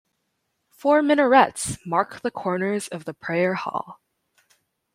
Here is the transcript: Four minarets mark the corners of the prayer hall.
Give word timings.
Four 0.71 1.03
minarets 1.03 1.77
mark 1.85 2.21
the 2.21 2.31
corners 2.31 2.87
of 2.87 3.05
the 3.05 3.13
prayer 3.13 3.53
hall. 3.53 3.99